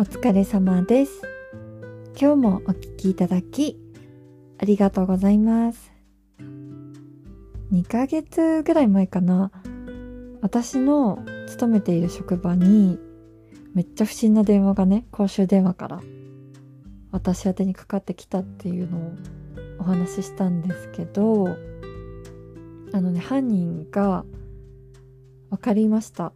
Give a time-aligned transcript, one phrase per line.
[0.00, 1.20] お疲れ様です。
[2.18, 3.76] 今日もお聞きいただき、
[4.56, 5.92] ありがとうございます。
[7.70, 9.52] 2ヶ月ぐらい前かな、
[10.40, 11.18] 私の
[11.48, 12.98] 勤めている職場に、
[13.74, 16.00] めっちゃ不審な電話がね、公衆電話から、
[17.12, 19.12] 私宛にかかってきたっていうのを
[19.80, 21.58] お話ししたんですけど、
[22.94, 24.24] あのね、犯人が
[25.50, 26.32] 分かりました。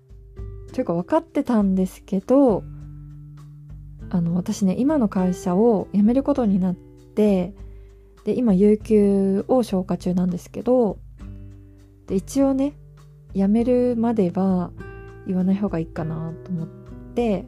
[0.75, 2.63] というか分かってたんですけど、
[4.15, 7.53] あの私ね今の会社を辞めることになって
[8.25, 10.99] で今有給を消化中なんですけど
[12.07, 12.75] で一応ね
[13.35, 14.71] 辞めるまでは
[15.27, 16.69] 言わない方がいいかなと思っ
[17.17, 17.43] て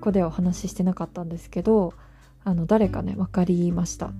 [0.00, 1.92] ここではお話ししてなかったんですけど
[2.44, 4.10] あの誰かね分かりました。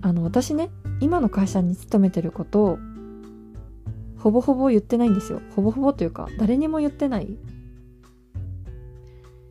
[0.00, 0.70] あの私ね
[1.00, 2.78] 今の会社に勤めてることを
[4.16, 5.42] ほぼほぼ言ってないんですよ。
[5.54, 7.36] ほぼほぼというか誰にも言ってない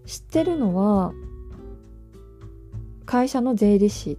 [0.10, 1.14] 知ってるのは
[3.06, 4.18] 会社の税理士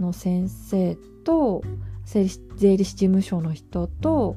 [0.00, 1.62] の先生と
[2.06, 4.34] 税理士事務所の人と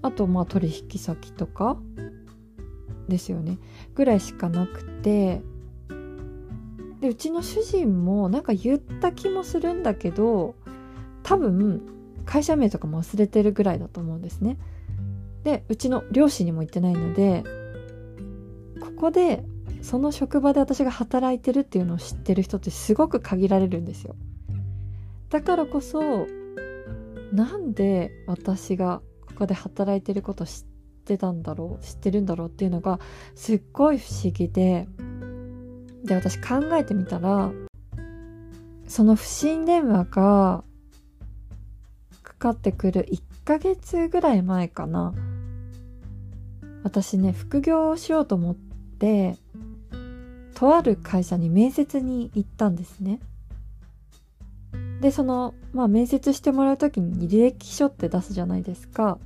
[0.00, 1.76] あとまあ取引先とか
[3.06, 3.58] ですよね。
[3.94, 5.42] ぐらいしかなくて
[7.02, 10.54] でうちの主人もなんか言った気もするんだけど
[11.22, 11.82] 多分
[12.24, 14.56] 会社名とかも忘れてるぐらいだと思うんですね。
[15.42, 17.44] でうちの両親にも言ってないので
[18.80, 19.44] ここで
[19.82, 24.16] その職場で私が働いてるっていうのを知ってる人ってすごく限られるんですよ。
[25.30, 26.26] だからこそ
[27.32, 30.64] なんで私がここで働いてること知っ
[31.04, 33.00] てたんだろう知ってるんだろうっていうのが
[33.34, 34.86] すっごい不思議で
[36.04, 37.50] で私考えてみたら
[38.86, 40.64] その不審電話が
[42.22, 45.12] かかってくる1ヶ月ぐらい前かな。
[46.84, 49.36] 私ね副業をしようと思って
[50.54, 53.18] とある会社に面接に行ったんですね。
[55.00, 59.18] でそのまあ面接してもらう時に履歴書って出すじゃないですか。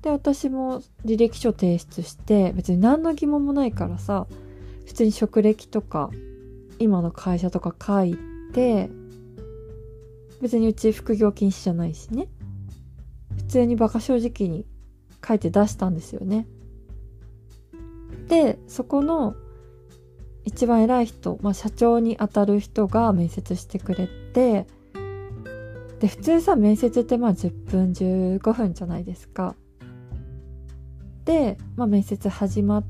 [0.00, 4.26] で私も履歴書提出して別に何の疑問もないからさ
[4.86, 6.10] 普通に職歴とか
[6.78, 8.16] 今の会社とか書い
[8.52, 8.90] て
[10.40, 12.28] 別にうち副業禁止じゃないしね。
[13.36, 14.66] 普通にバカ正直に
[15.26, 16.46] 書いて出したんですよね。
[18.28, 19.34] でそこの
[20.44, 24.66] 一番偉い人、まあ、社長にあたる人が面接してくれて
[26.00, 29.54] で普通さ面接ってまあ10分15分じゃないですか。
[31.24, 32.84] で、まあ、面接始まっ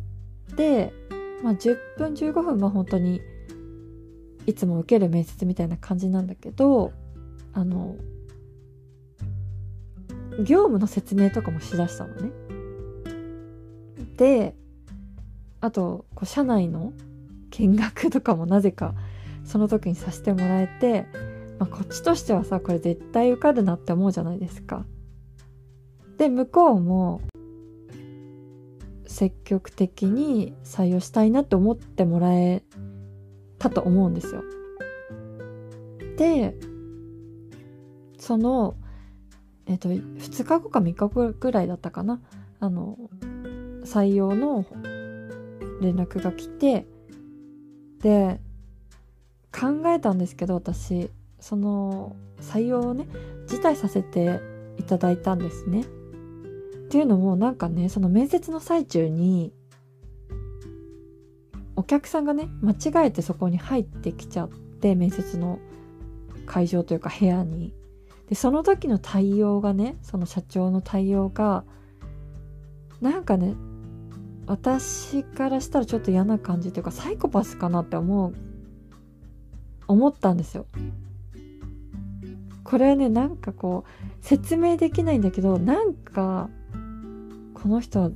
[0.57, 0.95] て、
[1.43, 3.21] まあ、10分15分は本当に
[4.47, 6.93] いつも受ける面接みたいな感じなんだけど
[7.53, 7.97] あの
[10.41, 12.31] 業務の説明とかもしだしたのね
[14.17, 14.55] で
[15.61, 16.93] あとこう社内の
[17.51, 18.95] 見学とかもなぜか
[19.45, 21.07] その時にさせてもらえて、
[21.59, 24.85] まあ、こっちとしてはさこれ絶対受かるなって思うじゃないですか。
[26.17, 27.21] で向こうも
[29.07, 32.63] 積極的に採用したいなって思ってもらえ
[33.59, 34.43] たと思うんですよ。
[36.17, 36.57] で
[38.19, 38.77] その
[39.67, 42.21] えっ、と2日後か3日後ぐらいだったかな
[42.61, 42.99] あの
[43.85, 44.65] 採用の
[45.81, 46.87] 連絡が来て
[48.01, 48.41] で
[49.53, 53.07] 考えたんですけど私その採用をね
[53.47, 54.41] 辞退させて
[54.79, 55.83] いただいたんですね。
[55.83, 55.85] っ
[56.89, 59.53] ていうのもなんかねその面接の最中に
[61.75, 65.59] お客さんがね間違えてそこに入ってきちゃって面接の
[66.47, 67.75] 会場というか部屋に。
[68.29, 71.65] でその時の対応がねその社長の対応が
[73.01, 73.55] なんかね
[74.47, 78.35] 私からしたらちょっと嫌な感じというかサイコパスかなって思う
[79.87, 80.67] 思ったんですよ。
[82.65, 86.49] これはねなんかこう説明できないんだけどなんか
[87.55, 88.11] この人は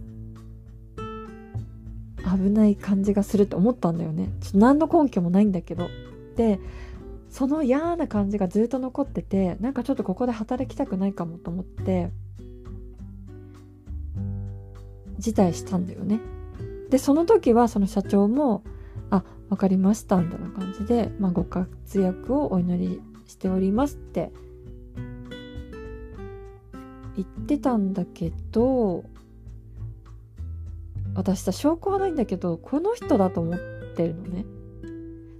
[2.34, 4.30] 危ない感じがするって思ったんだよね。
[4.40, 5.88] ちょっと何の根拠もないんだけど。
[6.36, 6.58] で
[7.36, 12.10] その嫌な感じがずっと残っててなんかちょっとここで働きたくないかもと思って
[15.18, 16.20] 辞退したんだよね。
[16.88, 18.64] でその時はその社長も
[19.10, 24.32] 「あ分かりました」みたいな感じで、まあ、ご活躍をお祈りしておりますって
[27.16, 29.04] 言ってたんだけど
[31.14, 33.58] 私さ証拠はないんだけどこの人だと思っ
[33.94, 34.46] てるのね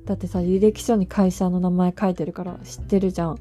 [0.07, 3.39] だってさ履歴書に会社の名前書いてるから知ってるじゃん。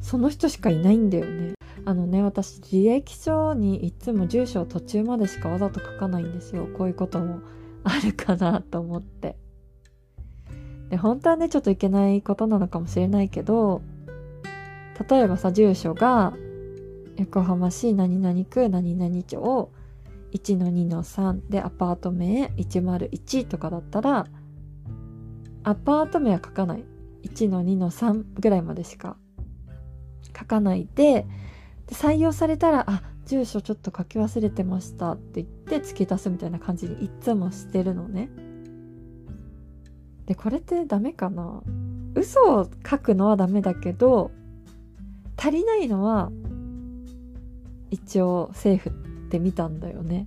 [0.00, 1.54] その人しかいないんだよね。
[1.84, 6.68] あのね私履歴書にいつも住所を途中までしかわざと書かないんですよ。
[6.76, 7.40] こういうことも
[7.84, 9.36] あるかなと思って。
[10.90, 13.80] で本当はねちょっといけないことなのかもしれないけど
[15.08, 16.34] 例えばさ住所が
[17.16, 19.70] 横浜市何々区何々町
[20.32, 24.26] 1-2-3でアパート名101とかだったら
[25.62, 26.84] アパート名は書かない。
[27.22, 29.16] 1の2の3ぐらいまでしか
[30.36, 31.26] 書かないで
[31.86, 38.30] で採用されたらあ住所ちょっと書き忘れてましたって言って付け足すみたいな感じにいつもしてるのね。
[40.26, 41.62] でこれってダメかな。
[42.14, 44.32] 嘘を書くのはダメだけど
[45.36, 46.32] 足りないのは
[47.90, 48.92] 一応セーフっ
[49.28, 50.26] て見たんだよね。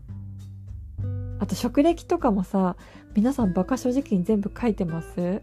[1.43, 2.77] あと職歴とかもさ
[3.15, 5.41] 皆さんバカ正直に全部書いてます？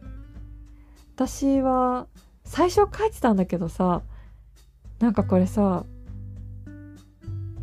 [1.14, 2.06] 私は
[2.42, 4.00] 最初書いてたんだけどさ
[4.98, 5.84] なんかこれさ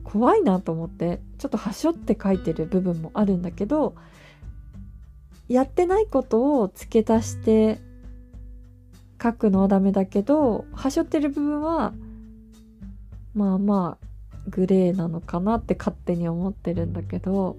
[0.04, 3.96] 怖いなと思ってちょっとはしょって書いてる部分もあるんだけど
[5.48, 7.80] やってないことを付け足して
[9.20, 11.92] 書くのはダメだけどはしょってる部分は
[13.34, 14.08] まあまあ
[14.48, 17.58] グレーなのかなって勝手に思ってるんだけど。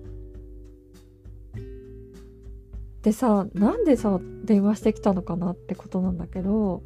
[3.03, 6.83] でさなんでさ電話してきたのかなってことなんだけど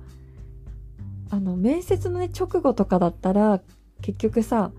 [1.30, 3.60] あの面接のね直後とかだったら
[4.02, 4.72] 結局さ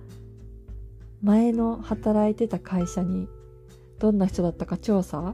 [1.21, 3.27] 前の働いてた会社に
[3.99, 5.33] どんな人だったか調査？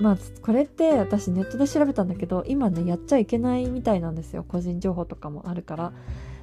[0.00, 4.44] まあこれって私ネットで調べたんだけど今ねやっちゃいけないみたいなんですよ。
[4.46, 5.92] 個人情報とかもあるから。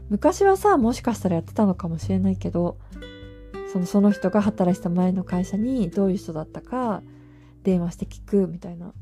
[0.09, 2.77] 昔はさもしかしたらやってたのかもしれないけど
[3.71, 7.01] そのその人が働いた前の会社にどういう人だったか
[7.63, 8.93] 電話して聞くみたいな。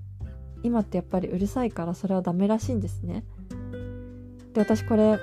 [0.64, 3.24] 今ってやっぱりうるさいからそれはダメらしいんですね。
[4.54, 5.20] で私これ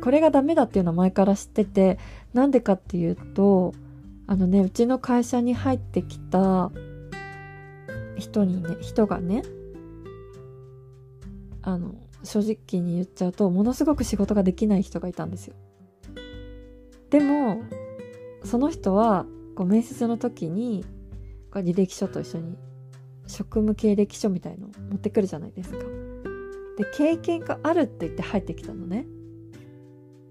[0.00, 1.98] これがダメだっていうのは前から知ってて
[2.32, 3.74] なんでかっていうと
[4.28, 6.70] あのねうちの会社に入ってきた
[8.16, 9.42] 人にね人がね
[11.62, 15.54] あの正直に言っちゃうとものすごく仕事ができない人がいたんですよ。
[17.10, 17.62] でも
[18.44, 19.26] その人は
[19.56, 20.84] こう面接の時に
[21.52, 22.56] こう履歴書と一緒に
[23.26, 25.78] 職務経歴書みたいのを持ってくるじゃないですか
[26.76, 29.06] で経験があるって言って入ってきたのね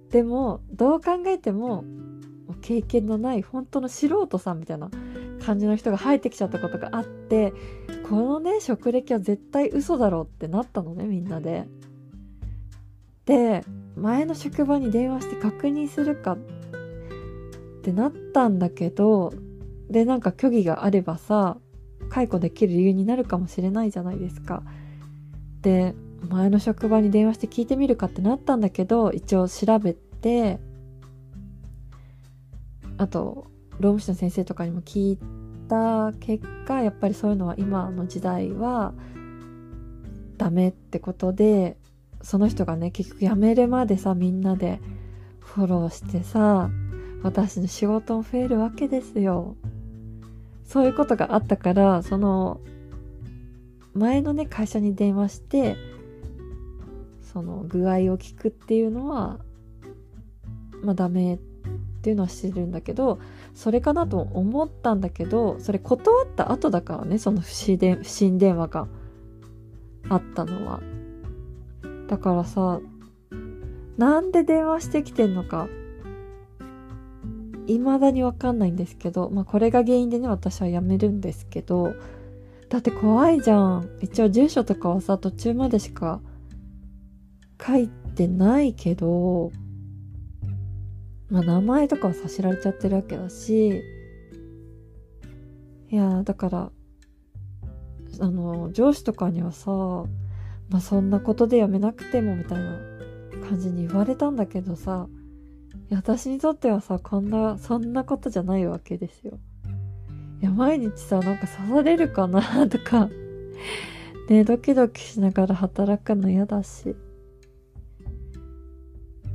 [0.09, 1.83] でもどう考えても
[2.62, 4.89] 経験のない本当の素人さんみたいな
[5.45, 7.54] 感じの人が入ってきちゃったことがあって
[8.09, 11.68] このね職歴は絶対嘘だろうってなったのねみんなで。
[13.25, 13.65] で
[13.98, 16.56] 前の職場に電話して確認するかって
[17.87, 19.33] ってなったんだけど
[19.89, 21.57] でなんか虚偽があればさ
[22.09, 24.63] 解雇できる理由になるかもしれないじゃないですか。
[25.61, 25.95] で
[26.29, 30.59] 前の職場に電話して聞いてみるかってなったんだけど一応調べて
[32.97, 33.47] あと
[33.79, 35.19] 労務士の先生とかにも聞い
[35.69, 38.93] た結果やっぱりそういうのは今の時代は
[40.37, 41.77] ダメってことで
[42.21, 44.81] その人がね結局辞めるまでさみんなで
[45.39, 46.69] フォローしてさ
[47.23, 49.55] 私の仕事も増えるわけですよ。
[50.63, 52.59] そういうことがあったからその
[53.93, 55.77] 前のね会社に電話して
[57.21, 59.39] その具合を聞くっていうのは
[60.83, 61.37] まあダメっ
[62.01, 63.19] ていうのはしてるんだけど
[63.56, 68.87] それかなと思ったんだけどそれ断った後だからねその不審電不審電話が
[70.09, 70.81] あったのは
[72.07, 72.80] だからさ
[73.97, 75.68] なんで電話してきてんのか
[77.74, 81.94] 未だにわかんないんですけどまあこれが原因でね私は辞めるんですけど
[82.69, 83.90] だって怖いじゃん。
[84.02, 86.19] 一応住所とかはさ途中までしか
[87.66, 89.52] 書いてないけど、
[91.30, 93.81] まあ名前とかはさ知られちゃってるわけだし、
[95.90, 96.71] いやだから、
[98.19, 102.78] あの、上司とかにはさ、まあそんなことでやめなくてもみたいな
[103.47, 105.07] 感じに言われたんだけどさ、
[105.95, 109.39] 私にとってはさ、こんな、そんなことじゃないわけですよ。
[110.41, 113.09] いや、毎日さ、なんか刺されるかな とか、
[114.29, 116.95] ね、ドキドキしながら働くの嫌だし。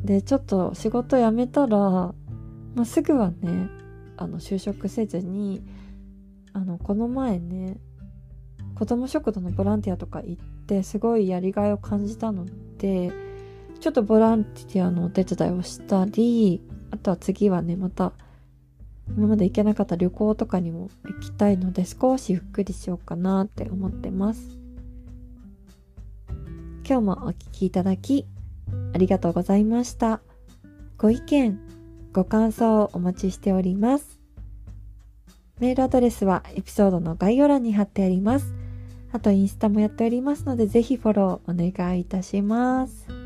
[0.04, 2.14] でちょっと仕事辞めたら、ま
[2.78, 3.68] あ、すぐはね
[4.16, 5.64] あの就職せずに
[6.52, 7.78] あのこの前ね
[8.74, 12.46] 子ども食堂のボランティアとか行ってすごいやりがいを感じたの
[12.78, 13.12] で
[13.82, 18.12] ちょっとボランティアのお手伝いをしたりあとは次はねまた
[19.16, 24.58] 今まで行けなかった旅行とかにも行きたいので少しゆっくりしようかなって思ってます
[26.88, 28.26] 今日もお聴きいただき
[28.94, 30.20] ありがとうございました。
[30.98, 31.58] ご意見、
[32.12, 34.20] ご感想をお待ちしております。
[35.58, 38.52] メールアドレスはエピソードの概要欄に貼ってあります。
[39.12, 43.21] あとインスタもやっておりますので、ぜひフォローお願いいたします。